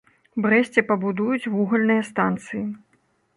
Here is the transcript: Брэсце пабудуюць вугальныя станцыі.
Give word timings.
Брэсце 0.45 0.83
пабудуюць 0.87 1.51
вугальныя 1.57 2.07
станцыі. 2.09 2.63